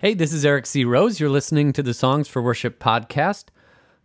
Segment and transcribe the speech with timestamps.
[0.00, 0.84] Hey, this is Eric C.
[0.84, 1.18] Rose.
[1.18, 3.46] You're listening to the Songs for Worship podcast.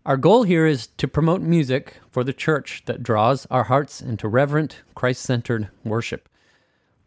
[0.07, 4.27] Our goal here is to promote music for the church that draws our hearts into
[4.27, 6.27] reverent, Christ centered worship.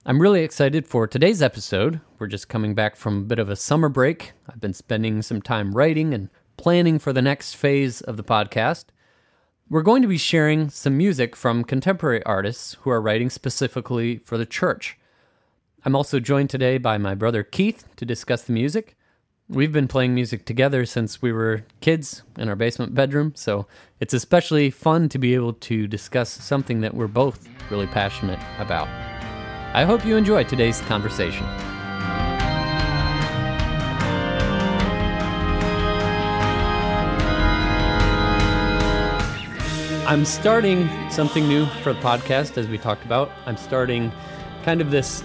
[0.05, 2.01] I'm really excited for today's episode.
[2.21, 4.35] We're just coming back from a bit of a summer break.
[4.49, 8.85] I've been spending some time writing and planning for the next phase of the podcast.
[9.69, 14.39] We're going to be sharing some music from contemporary artists who are writing specifically for
[14.39, 14.97] the church.
[15.87, 18.97] I'm also joined today by my brother Keith to discuss the music.
[19.49, 23.69] We've been playing music together since we were kids in our basement bedroom, so
[24.01, 28.89] it's especially fun to be able to discuss something that we're both really passionate about.
[29.77, 31.47] I hope you enjoy today's conversation.
[40.05, 43.31] I'm starting something new for the podcast, as we talked about.
[43.47, 44.11] I'm starting
[44.65, 45.23] kind of this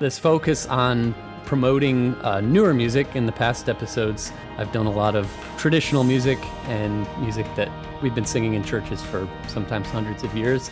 [0.00, 1.14] this focus on
[1.44, 4.32] promoting uh, newer music in the past episodes.
[4.56, 6.38] I've done a lot of traditional music
[6.68, 7.68] and music that
[8.02, 10.70] we've been singing in churches for sometimes hundreds of years.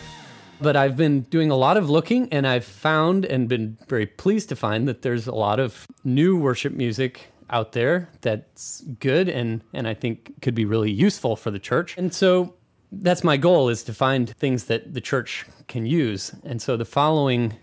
[0.59, 4.49] But I've been doing a lot of looking and I've found and been very pleased
[4.49, 9.61] to find that there's a lot of new worship music out there that's good and,
[9.73, 11.95] and I think could be really useful for the church.
[11.97, 12.55] And so
[12.91, 16.33] that's my goal is to find things that the church can use.
[16.43, 17.53] And so the following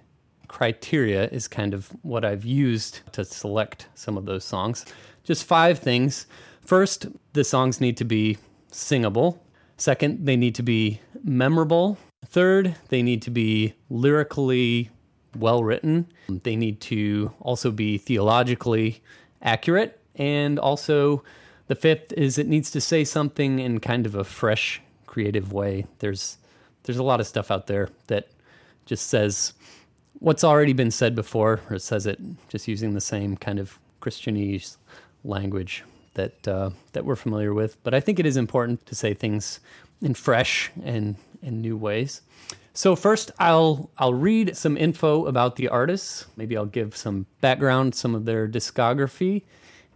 [0.49, 4.85] criteria is kind of what I've used to select some of those songs.
[5.25, 6.27] Just five things.
[6.65, 8.39] First, the songs need to be
[8.71, 9.43] singable.
[9.77, 11.99] Second, they need to be memorable.
[12.25, 14.91] Third, they need to be lyrically
[15.37, 16.07] well written.
[16.29, 19.03] They need to also be theologically
[19.43, 20.01] accurate.
[20.15, 21.23] And also,
[21.67, 25.87] the fifth is it needs to say something in kind of a fresh, creative way.
[25.99, 26.39] There's
[26.85, 28.29] there's a lot of stuff out there that
[28.87, 29.53] just says
[30.19, 34.77] what's already been said before, or says it just using the same kind of Christianese
[35.25, 37.83] language that uh, that we're familiar with.
[37.83, 39.60] But I think it is important to say things
[40.03, 42.22] in fresh and and new ways.
[42.72, 46.26] So first, I'll I'll read some info about the artists.
[46.37, 49.44] Maybe I'll give some background, some of their discography,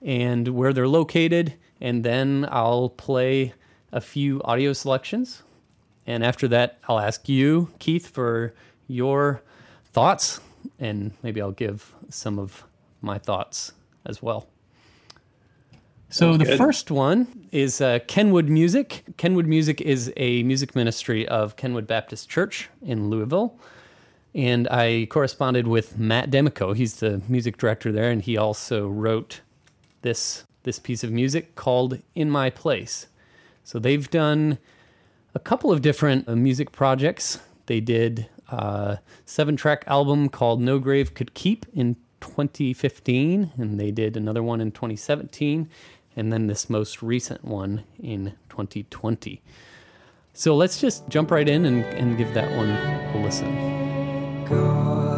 [0.02, 3.52] and where they're located, and then I'll play
[3.92, 5.42] a few audio selections.
[6.06, 8.54] And after that, I'll ask you, Keith, for
[8.88, 9.42] your
[9.92, 10.40] thoughts,
[10.78, 12.64] and maybe I'll give some of
[13.00, 13.72] my thoughts
[14.06, 14.46] as well.
[16.12, 19.04] So the first one is uh, Kenwood Music.
[19.16, 23.56] Kenwood Music is a music ministry of Kenwood Baptist Church in Louisville.
[24.34, 26.74] And I corresponded with Matt Damico.
[26.74, 29.40] He's the music director there, and he also wrote
[30.02, 33.06] this this piece of music called "In My Place."
[33.62, 34.58] So they've done
[35.34, 37.38] a couple of different uh, music projects.
[37.66, 43.90] They did uh, seven track album called No Grave Could Keep in 2015, and they
[43.90, 45.68] did another one in 2017,
[46.16, 49.42] and then this most recent one in 2020.
[50.32, 54.44] So let's just jump right in and, and give that one a listen.
[54.44, 55.09] God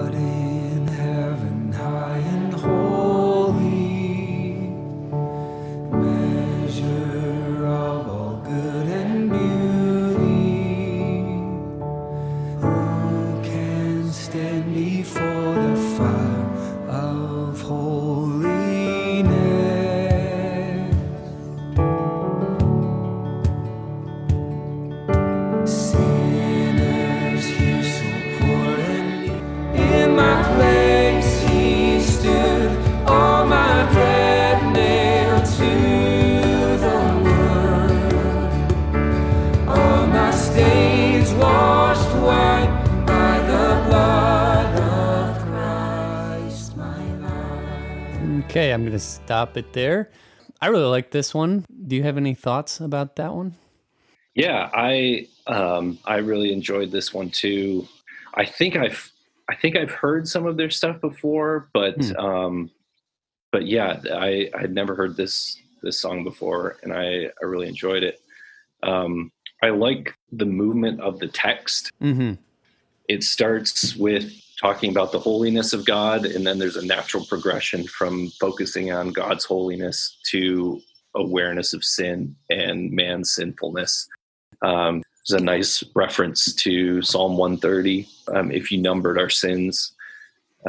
[48.52, 50.10] Okay, I'm gonna stop it there.
[50.60, 51.64] I really like this one.
[51.86, 53.54] Do you have any thoughts about that one?
[54.34, 57.88] Yeah, I um, I really enjoyed this one too.
[58.34, 59.10] I think I've
[59.48, 62.16] I think I've heard some of their stuff before, but Hmm.
[62.18, 62.70] um,
[63.52, 68.02] but yeah, I I'd never heard this this song before, and I I really enjoyed
[68.02, 68.20] it.
[68.82, 69.32] Um,
[69.62, 71.90] I like the movement of the text.
[72.02, 72.34] Mm-hmm.
[73.08, 74.30] It starts with
[74.62, 79.12] talking about the holiness of God, and then there's a natural progression from focusing on
[79.12, 80.80] God's holiness to
[81.16, 84.08] awareness of sin and man's sinfulness.
[84.62, 88.08] Um, there's a nice reference to Psalm 130.
[88.28, 89.92] Um, if you numbered our sins,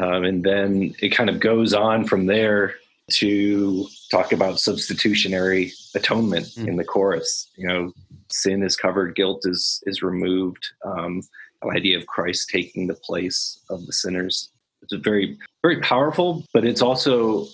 [0.01, 2.73] um, and then it kind of goes on from there
[3.11, 6.67] to talk about substitutionary atonement Mm.
[6.69, 7.47] in the chorus.
[7.57, 7.93] You know,
[8.29, 10.65] sin is covered, guilt is is removed.
[10.83, 11.21] Um,
[11.71, 14.49] idea of Christ taking the place of the sinners.
[14.81, 17.47] It's a very very powerful, but it's also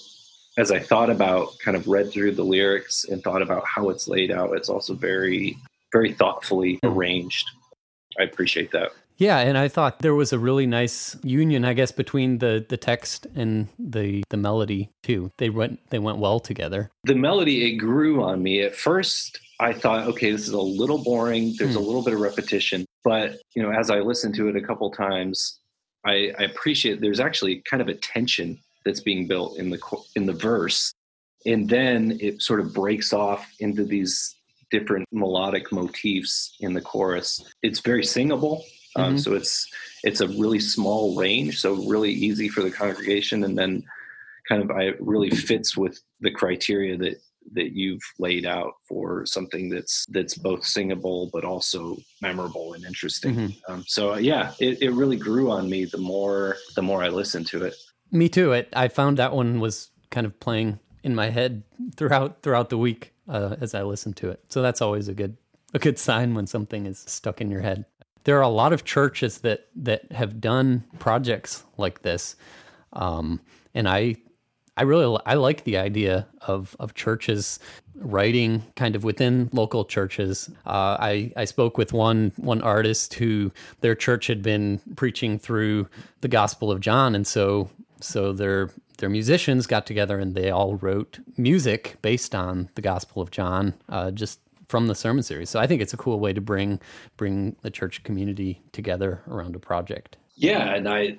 [0.57, 4.07] as I thought about kind of read through the lyrics and thought about how it's
[4.07, 5.55] laid out, it's also very,
[5.93, 7.45] very thoughtfully arranged.
[8.19, 8.91] I appreciate that.
[9.17, 12.77] Yeah, and I thought there was a really nice union, I guess, between the the
[12.77, 15.29] text and the the melody too.
[15.37, 16.89] They went they went well together.
[17.03, 18.61] The melody, it grew on me.
[18.61, 21.53] At first, I thought, okay, this is a little boring.
[21.57, 21.85] There's a Hmm.
[21.85, 22.85] little bit of repetition.
[23.03, 25.59] But, you know, as I listened to it a couple times,
[26.05, 29.79] I, I appreciate there's actually kind of a tension that's being built in the
[30.15, 30.93] in the verse.
[31.45, 34.35] And then it sort of breaks off into these
[34.71, 37.43] different melodic motifs in the chorus.
[37.63, 38.63] It's very singable.
[38.95, 39.19] Um, Mhm.
[39.19, 39.67] so it's
[40.03, 43.83] it's a really small range, so really easy for the congregation, and then
[44.47, 47.21] kind of I really fits with the criteria that
[47.53, 53.35] that you've laid out for something that's that's both singable but also memorable and interesting.
[53.35, 53.55] Mhm.
[53.67, 57.09] Um, so uh, yeah, it, it really grew on me the more the more I
[57.09, 57.75] listened to it.
[58.11, 58.53] Me too.
[58.53, 61.63] It I found that one was kind of playing in my head
[61.95, 64.43] throughout throughout the week uh, as I listened to it.
[64.49, 65.37] So that's always a good
[65.73, 67.85] a good sign when something is stuck in your head.
[68.23, 72.35] There are a lot of churches that that have done projects like this,
[72.93, 73.41] um,
[73.73, 74.17] and I
[74.79, 77.59] I really I like the idea of of churches
[77.95, 80.49] writing kind of within local churches.
[80.65, 85.89] Uh, I I spoke with one one artist who their church had been preaching through
[86.21, 90.75] the Gospel of John, and so so their their musicians got together and they all
[90.75, 94.39] wrote music based on the Gospel of John, uh, just
[94.69, 95.49] from the sermon series.
[95.49, 96.79] So I think it's a cool way to bring
[97.17, 100.15] bring the church community together around a project.
[100.35, 101.17] Yeah, and I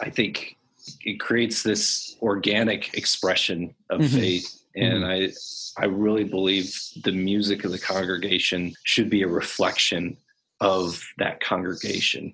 [0.00, 0.56] I think
[1.04, 4.08] it creates this organic expression of Mhm.
[4.20, 5.32] faith, and I
[5.78, 10.18] I really believe the music of the congregation should be a reflection
[10.60, 12.32] of that congregation.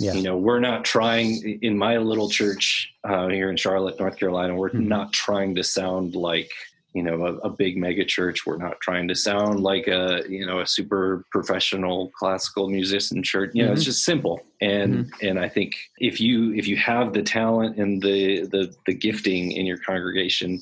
[0.00, 0.14] Yeah.
[0.14, 4.56] You know, we're not trying in my little church uh, here in Charlotte, North Carolina.
[4.56, 4.86] We're Mhm.
[4.88, 6.50] not trying to sound like
[6.94, 8.44] you know a, a big mega church.
[8.46, 13.50] We're not trying to sound like a you know a super professional classical musician church.
[13.54, 13.86] You know, it's Mhm.
[13.86, 14.40] just simple.
[14.60, 18.94] And and I think if you if you have the talent and the the the
[18.94, 20.60] gifting in your congregation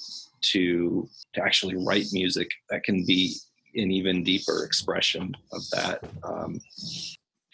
[0.53, 3.35] to to actually write music, that can be
[3.75, 6.03] an even deeper expression of that.
[6.25, 6.61] Um,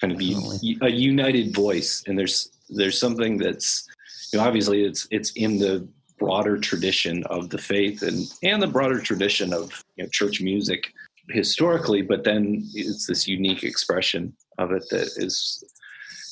[0.01, 0.37] kind of be
[0.83, 3.87] a united voice and there's there's something that's
[4.31, 8.67] you know obviously it's it's in the broader tradition of the faith and and the
[8.67, 10.93] broader tradition of you know church music
[11.29, 15.63] historically but then it's this unique expression of it that is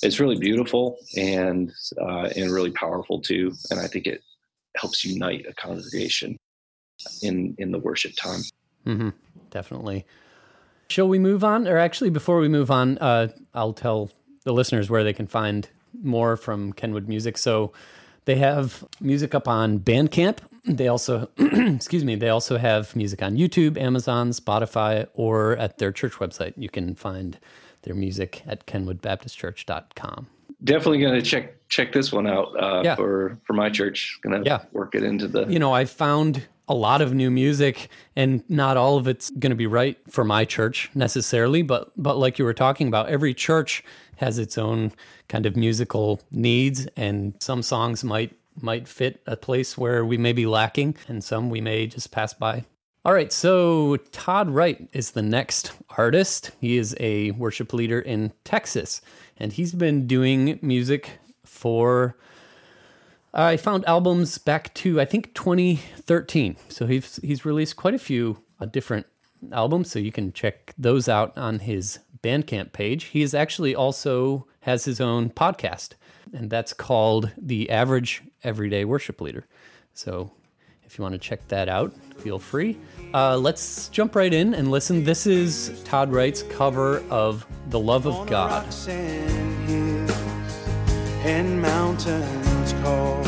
[0.02, 4.22] it's really beautiful and uh, and really powerful too and i think it
[4.76, 6.38] helps unite a congregation
[7.22, 8.40] in in the worship time
[8.84, 9.10] hmm
[9.54, 10.04] Definitely.
[10.88, 11.68] Shall we move on?
[11.68, 14.10] Or actually, before we move on, uh, I'll tell
[14.42, 15.68] the listeners where they can find
[16.02, 17.38] more from Kenwood Music.
[17.38, 17.72] So
[18.24, 20.38] they have music up on Bandcamp.
[20.66, 25.92] They also, excuse me, they also have music on YouTube, Amazon, Spotify, or at their
[25.92, 26.54] church website.
[26.56, 27.38] You can find
[27.82, 30.26] their music at kenwoodbaptistchurch.com.
[30.62, 32.96] definitely going to check check this one out uh, Yeah.
[32.96, 34.62] for for my church going to Yeah.
[34.72, 38.76] work it into the you know, I found a lot of new music and not
[38.76, 42.44] all of it's going to be right for my church necessarily, but but like you
[42.44, 43.84] were talking about, every church
[44.16, 44.92] has its own
[45.28, 50.32] kind of musical needs and some songs might might fit a place where we may
[50.32, 52.64] be lacking and some we may just pass by.
[53.04, 56.52] All right, so Todd Wright is the next artist.
[56.60, 59.02] He is a worship leader in Texas
[59.36, 62.16] and he's been doing music for
[63.34, 66.56] I found albums back to I think 2013.
[66.68, 69.06] So he's he's released quite a few uh, different
[69.52, 73.04] albums, so you can check those out on his Bandcamp page.
[73.04, 75.90] He is actually also has his own podcast,
[76.32, 79.46] and that's called The Average Everyday Worship Leader.
[79.92, 80.30] So
[80.84, 82.78] if you want to check that out, feel free.
[83.12, 85.02] Uh, let's jump right in and listen.
[85.02, 88.72] This is Todd Wright's cover of "The Love of God."
[91.24, 93.22] And mountains call.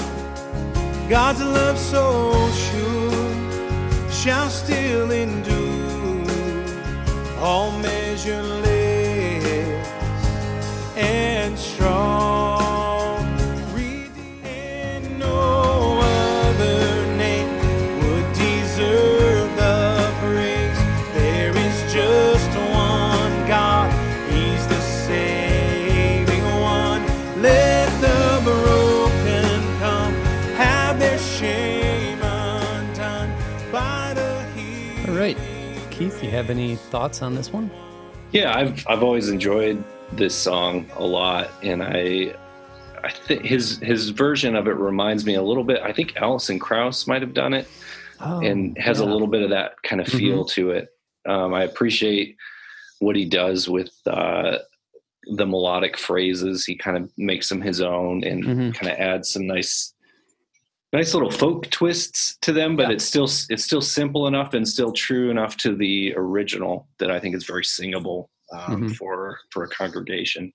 [1.09, 5.57] God's love so sure shall still endure.
[7.41, 8.67] All measureless
[10.97, 12.66] and strong.
[36.27, 37.71] You have any thoughts on this one?
[38.33, 42.35] Yeah, I've I've always enjoyed this song a lot, and I
[43.03, 45.81] I think his his version of it reminds me a little bit.
[45.83, 47.69] I think Alison Krauss might have done it.
[48.21, 50.89] Oh, and has a little bit of that kind of feel to it.
[51.29, 52.37] Um, I appreciate
[52.99, 54.57] what he does with uh,
[55.37, 56.65] the melodic phrases.
[56.65, 58.75] He kind of makes them his own and Mhm.
[58.75, 59.93] kind of adds some nice,
[60.93, 62.77] nice little folk twists to them.
[62.77, 62.95] But Yeah.
[62.95, 67.21] it's still it's still simple enough and still true enough to the original that I
[67.21, 68.97] think is very singable um, Mhm.
[68.97, 70.53] for for a congregation.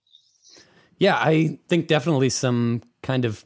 [0.97, 3.43] Yeah, I think definitely some kind of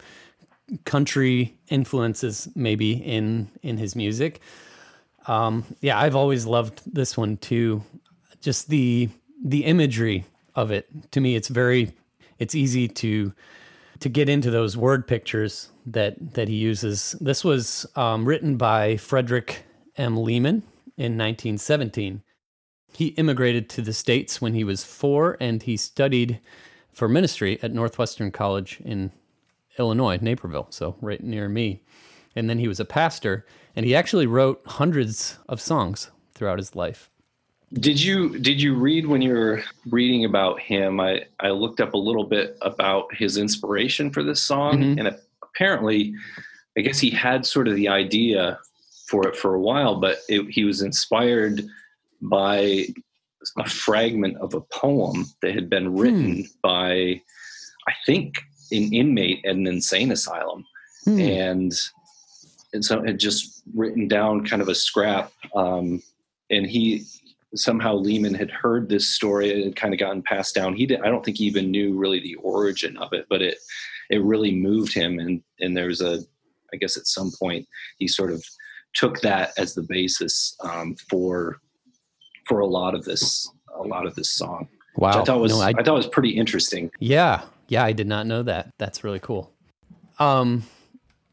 [0.84, 4.42] country influences maybe in in his music.
[5.28, 7.84] Um, yeah, I've always loved this one too.
[8.42, 9.10] Just the
[9.44, 10.26] the imagery
[10.56, 10.88] of it.
[11.12, 11.92] To me, it's very
[12.40, 13.34] it's easy to
[14.00, 17.16] to get into those word pictures that that he uses.
[17.22, 19.64] This was um, written by Frederick
[19.98, 20.18] M.
[20.18, 20.64] Lehman
[20.98, 22.22] in 1917.
[22.94, 26.40] He immigrated to the states when he was four, and he studied
[26.94, 29.12] for ministry at Northwestern College in
[29.78, 31.82] Illinois, Naperville, so right near me.
[32.36, 36.76] And then he was a pastor, and he actually wrote hundreds of songs throughout his
[36.76, 37.10] life.
[37.74, 41.00] Did you did you read when you were reading about him?
[41.02, 45.00] I I looked up a little bit about his inspiration for this song, Mhm.
[45.00, 45.08] and
[45.56, 46.14] apparently,
[46.78, 48.60] I guess he had sort of the idea
[49.08, 51.64] for it for a while, but it, he was inspired
[52.22, 52.86] by
[53.60, 57.22] a fragment of a poem that had been written by,
[57.88, 58.34] I think,
[58.72, 60.66] an inmate at an insane asylum
[61.06, 61.20] Hmm.
[61.20, 61.74] and
[62.74, 66.02] and so had just written down kind of a scrap um,
[66.50, 67.06] and he
[67.56, 71.02] somehow lehman had heard this story it had kind of gotten passed down he did
[71.02, 73.58] i don't think he even knew really the origin of it but it
[74.10, 76.20] it really moved him and and there was a
[76.74, 77.66] i guess at some point
[77.98, 78.44] he sort of
[78.94, 81.58] took that as the basis um, for
[82.48, 85.10] for a lot of this a lot of this song wow.
[85.10, 88.08] which i thought was No, I- I thought was pretty interesting Yeah, yeah, I did
[88.08, 88.70] not know that.
[88.78, 89.52] That's really cool.
[90.20, 90.64] Um,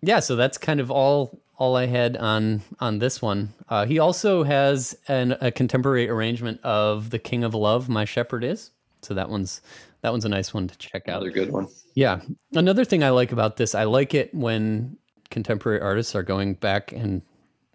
[0.00, 3.54] yeah, so that's kind of all all I had on on this one.
[3.69, 8.42] Uh, he also has an, a contemporary arrangement of "The King of Love, My Shepherd
[8.42, 9.62] Is." So that one's
[10.00, 11.23] that one's a nice one to check out.
[11.23, 12.21] another good one Yeah,
[12.52, 14.97] another thing I like about this, I like it when
[15.31, 17.23] contemporary artists are going back and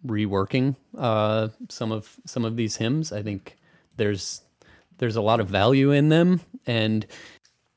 [0.05, 3.13] reworking uh, some of some of these hymns.
[3.13, 3.55] I think
[3.95, 4.41] there's
[4.97, 7.07] there's a lot of value in them, and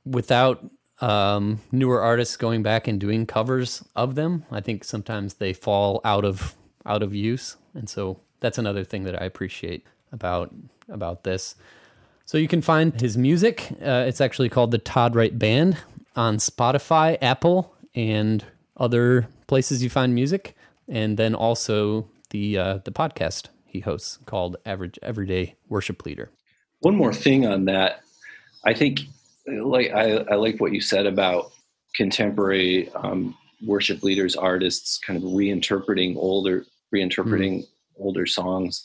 [0.05, 0.69] without
[1.01, 6.01] um, newer artists going back and doing covers of them, I think sometimes they fall
[6.05, 6.55] out of
[6.87, 10.55] out of use, and so that's another thing that I appreciate about
[10.89, 11.55] about this.
[12.25, 13.73] So you can find his music.
[13.83, 15.77] Uh, it's actually called the Todd Wright Band
[16.17, 18.45] on Spotify, Apple, and
[18.77, 20.55] other places you find music,
[20.89, 26.31] and then also the uh, the podcast he hosts called Average Everyday Worship Leader.
[26.81, 28.01] one more thing on that
[28.65, 29.01] i think
[29.51, 31.53] like i, I like what you said about
[31.95, 36.65] contemporary um, worship leaders artists kind of reinterpreting older
[36.95, 37.67] reinterpreting
[38.01, 38.85] older songs.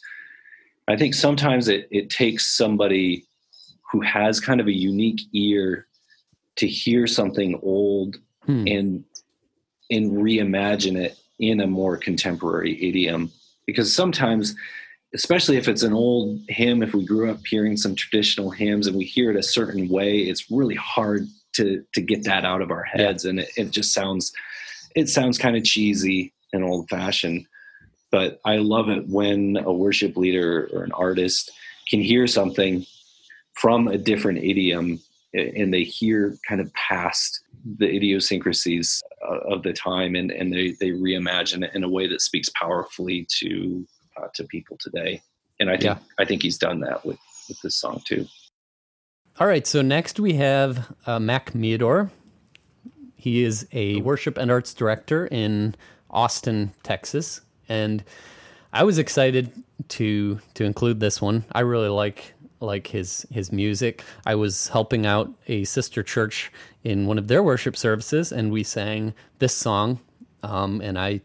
[0.88, 3.26] I think sometimes it, it takes somebody
[3.92, 5.88] who has kind of a unique ear
[6.58, 8.68] to hear something old Hmm.
[8.68, 9.04] and
[9.90, 13.32] and reimagine it in a more contemporary idiom.
[13.66, 14.56] Because sometimes
[15.14, 18.98] especially if it's an old hymn if we grew up hearing some traditional hymns and
[18.98, 22.72] we hear it a certain way it's really hard to to get that out of
[22.72, 23.26] our heads.
[23.26, 24.32] And it, it just sounds
[24.96, 27.46] it sounds kind of cheesy and old fashioned
[28.12, 31.52] but i love it when a worship leader or an artist
[31.90, 32.86] can hear something
[33.56, 35.00] from a different idiom
[35.34, 37.42] and they hear kind of past
[37.78, 42.08] the idiosyncrasies uh, of the time and, and they, they reimagine it in a way
[42.08, 43.86] that speaks powerfully to
[44.18, 45.22] uh, to people today
[45.60, 45.98] and i think Yeah.
[46.20, 47.20] i think he's done that with
[47.50, 48.26] with this song too
[49.40, 52.10] All right, so next we have uh, Mac Meador.
[53.18, 55.76] He is a worship and arts director in
[56.10, 58.04] Austin, Texas, and
[58.72, 59.52] I was excited
[59.90, 61.44] to to include this one.
[61.52, 64.04] I really like like his his music.
[64.26, 66.50] I was helping out a sister church
[66.84, 70.00] in one of their worship services, and we sang this song,
[70.44, 71.20] um, and I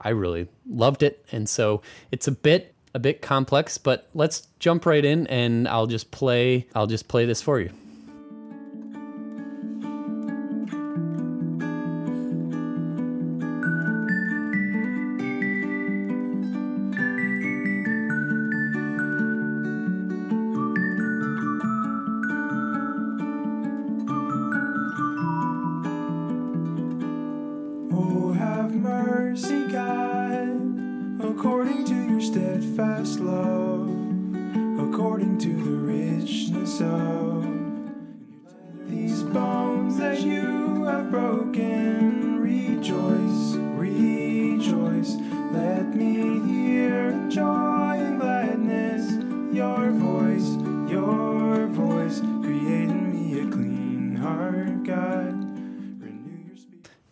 [0.00, 1.24] I really loved it.
[1.32, 5.86] And so it's a bit a bit complex, but let's jump right in and I'll
[5.86, 7.70] just play I'll just play this for you.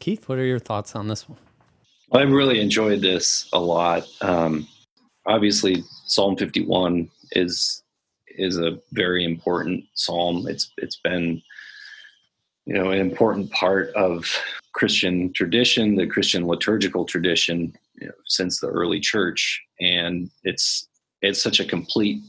[0.05, 1.39] Keith, what are your thoughts on this one?
[2.13, 4.07] I really enjoyed this a lot.
[4.21, 4.69] Um,
[5.25, 7.83] obviously, Psalm 51 is
[8.37, 10.47] is a very important psalm.
[10.47, 11.41] It's it's been
[12.67, 14.31] you know an important part of
[14.75, 20.87] Christian tradition, the Christian liturgical tradition you know, since the early church, and it's
[21.23, 22.21] it's such a complete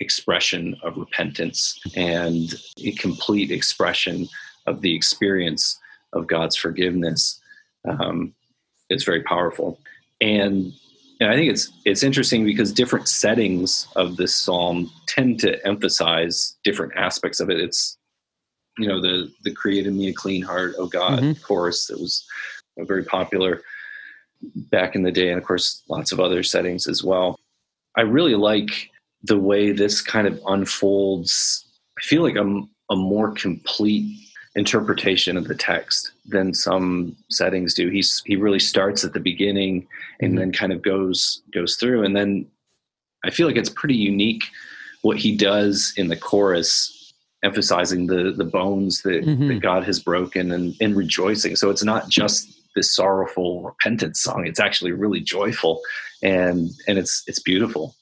[0.00, 4.26] expression of repentance and a complete expression
[4.66, 5.78] of the experience
[6.12, 7.40] of God's forgiveness.
[7.88, 8.34] Um,
[8.88, 9.78] it's very powerful,
[10.20, 10.72] and,
[11.20, 16.56] and I think it's it's interesting because different settings of this psalm tend to emphasize
[16.64, 17.60] different aspects of it.
[17.60, 17.96] It's
[18.78, 21.30] you know the the created me a clean heart, oh God, Mhm.
[21.32, 22.26] of course, that was
[22.78, 23.62] very popular
[24.70, 27.38] back in the day, and of course, lots of other settings as well.
[27.96, 28.90] I really like
[29.22, 31.66] the way this kind of unfolds.
[31.98, 34.16] I feel like I'm a more complete
[34.56, 37.88] interpretation of the text than some settings do.
[37.88, 39.86] He's he really starts at the beginning
[40.20, 40.38] and Mhm.
[40.38, 42.46] then kind of goes goes through, and then
[43.24, 44.44] I feel like it's pretty unique
[45.02, 47.12] what he does in the chorus,
[47.44, 49.48] emphasizing the the bones that, Mhm.
[49.48, 51.54] that God has broken and, and rejoicing.
[51.56, 55.80] So it's not just this sorrowful repentance song; it's actually really joyful,
[56.22, 57.94] and and it's it's beautiful.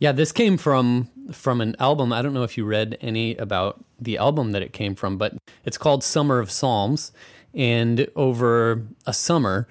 [0.00, 2.12] Yeah, this came from from an album.
[2.12, 5.34] I don't know if you read any about the album that it came from, but
[5.64, 7.12] it's called Summer of Psalms.
[7.54, 9.66] And over a summer,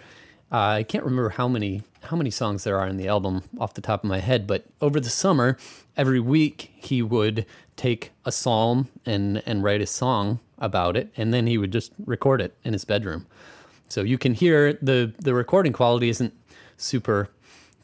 [0.51, 3.73] uh, I can't remember how many how many songs there are in the album off
[3.73, 5.57] the top of my head, but over the summer,
[5.97, 11.33] every week he would take a psalm and and write a song about it, and
[11.33, 13.27] then he would just record it in his bedroom.
[13.89, 16.33] So you can hear the the recording quality isn't
[16.77, 17.29] super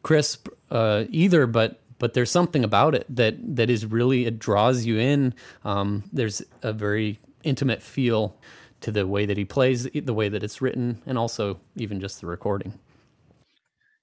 [0.02, 4.86] crisp uh, either, but but there's something about it that that is really it draws
[4.86, 5.34] you in.
[5.64, 8.38] Um, there's a very intimate feel
[8.82, 12.22] to the way that he plays, the way that it's written, and also even just
[12.22, 12.78] the recording.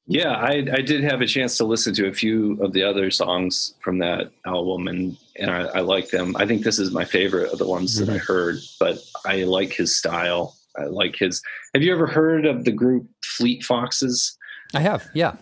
[0.07, 3.13] Yeah, I, I did have a chance to listen to a few of the other
[3.13, 6.35] songs from that album, and and I, I like them.
[6.37, 9.73] I think this is my favorite of the ones that I heard, but I like
[9.73, 10.57] his style.
[10.77, 11.43] I like his.
[11.75, 14.37] Have you ever heard of the group Fleet Foxes?
[14.75, 15.37] I have, yeah,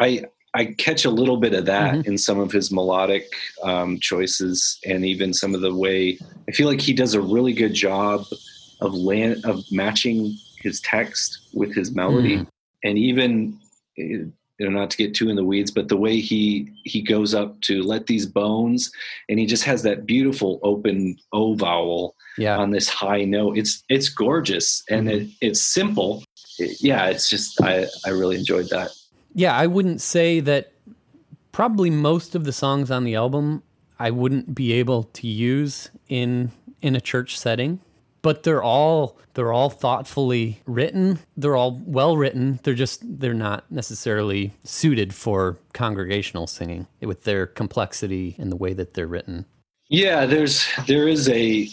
[0.00, 2.06] I I catch a little bit of that Mhm.
[2.06, 3.26] in some of his melodic
[3.62, 7.52] um, choices, and even some of the way I feel like he does a really
[7.52, 8.24] good job
[8.80, 12.46] of land of matching his text with his melody, Mhm.
[12.84, 13.58] and even
[13.98, 14.02] eh,
[14.58, 17.34] you know not to get too in the weeds, but the way he he goes
[17.34, 18.90] up to let these bones,
[19.28, 22.56] and he just has that beautiful open o vowel yeah.
[22.56, 23.58] on this high note.
[23.58, 26.22] It's it's gorgeous and it, it's simple.
[26.60, 28.90] It- yeah, it's just I I really enjoyed that.
[29.34, 30.72] Yeah, I wouldn't say that
[31.52, 33.62] probably most of the songs on the album
[33.98, 36.50] I wouldn't be able to use in
[36.82, 37.80] in a church setting,
[38.22, 41.20] but they're all they're all thoughtfully written.
[41.36, 42.60] They're all well written.
[42.62, 48.72] They're just they're not necessarily suited for congregational singing with their complexity and the way
[48.74, 49.46] that they're written.
[49.88, 51.68] Yeah, there's there is a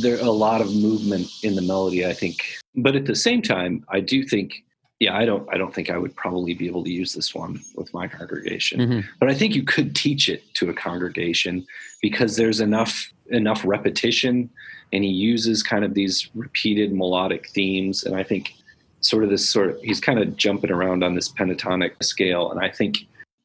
[0.00, 2.56] there a lot of movement in the melody, I think.
[2.76, 4.64] But at the same time, I do think
[5.00, 7.60] yeah, I don't I don't think I would probably be able to use this one
[7.76, 8.80] with my congregation.
[8.80, 9.04] Mhm.
[9.20, 11.66] But I think you could teach it to a congregation
[12.02, 14.50] because there's enough enough repetition
[14.92, 18.54] and he uses kind of these repeated melodic themes and I think
[19.00, 22.58] sort of this sort of he's kind of jumping around on this pentatonic scale and
[22.60, 22.96] I think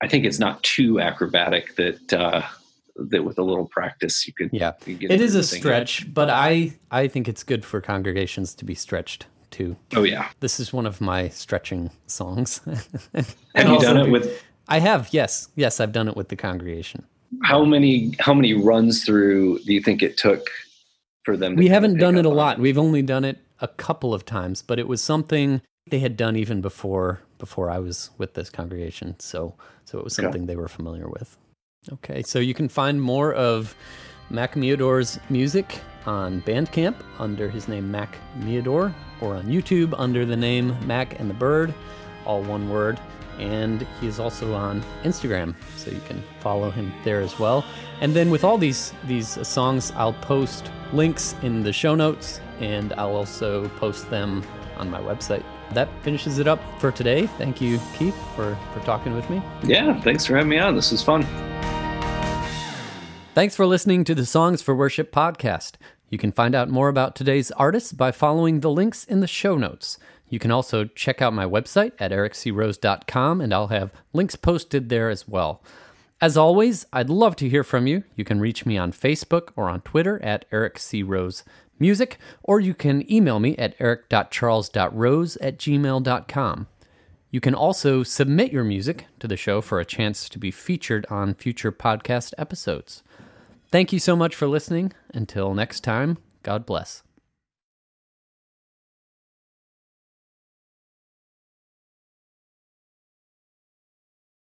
[0.01, 2.41] I think it's not too acrobatic that uh
[2.95, 4.73] that with a little practice you could Yeah.
[4.87, 5.61] you get It is a singing.
[5.61, 9.77] stretch, but I I think it's good for congregations to be stretched too.
[9.95, 10.29] Oh yeah.
[10.41, 12.59] This is one of my stretching songs.
[13.55, 17.05] Have you done it with I have, yes, yes, I've done it with the congregation.
[17.43, 20.47] how many how many runs through do you think it took
[21.23, 22.59] for them to We haven't done it a lot.
[22.59, 26.35] We've only done it a couple of times, but it was something they had done
[26.35, 29.19] even before before I was with this congregation.
[29.19, 31.37] So so it was something they were familiar with.
[31.91, 33.75] Okay, so you can find more of
[34.29, 40.35] Mac Meador's music on Bandcamp under his name Mac Meador, or on YouTube under the
[40.35, 41.73] name Mac and the Bird,
[42.25, 42.99] all one word.
[43.39, 47.65] And he's also on Instagram, so you can follow him there as well.
[47.99, 52.93] And then with all these these songs, I'll post links in the show notes, and
[52.93, 54.43] I'll also post them
[54.77, 55.43] on my website.
[55.71, 57.25] That finishes it up for today.
[57.25, 59.41] Thank you, Keith, for for talking with me.
[59.63, 60.75] Yeah, thanks for having me on.
[60.75, 61.25] This was fun.
[63.33, 65.71] Thanks for listening to the Songs for Worship podcast.
[66.11, 69.57] You can find out more about today's artists by following the links in the show
[69.57, 69.97] notes.
[70.29, 75.09] You can also check out my website at ericcrose.com, and I'll have links posted there
[75.09, 75.63] as well.
[76.21, 78.03] As always, I'd love to hear from you.
[78.15, 83.39] You can reach me on Facebook or on Twitter at ericcrosemusic, or you can email
[83.39, 86.67] me at eric.charles.rose at gmail.com.
[87.31, 91.07] You can also submit your music to the show for a chance to be featured
[91.09, 93.01] on future podcast episodes.
[93.73, 94.93] Thank you so much for listening.
[95.15, 97.01] Until next time, God bless.